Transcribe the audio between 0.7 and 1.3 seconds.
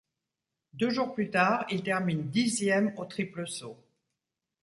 Deux jours plus